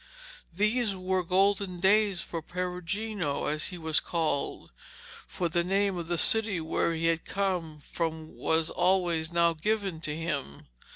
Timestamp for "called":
3.99-4.71